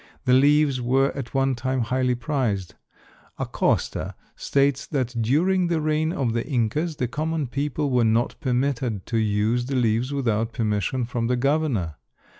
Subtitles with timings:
[0.25, 2.73] The leaves were at one time highly prized.
[3.37, 9.05] Acosta states that during the reign of the Incas the common people were not permitted
[9.05, 11.97] to use the leaves without permission from the governor.